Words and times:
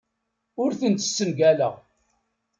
Ur 0.63 0.71
tent-ssengaleɣ. 0.79 1.75